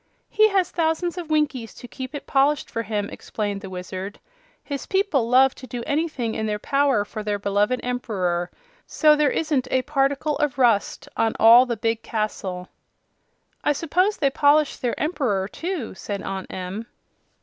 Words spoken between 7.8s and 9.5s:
Emperor, so there